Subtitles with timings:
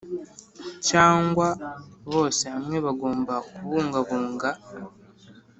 [0.87, 1.47] Cyangwa
[2.11, 4.49] bose hamwe bagomba kubungabunga